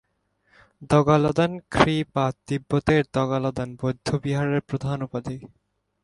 দ্গা'-ল্দান-খ্রি-পা 0.91 2.25
তিব্বতের 2.47 3.03
দ্গা'-ল্দান 3.15 3.69
বৌদ্ধবিহারের 3.75 4.61
প্রধানের 4.69 5.05
উপাধি। 5.05 5.37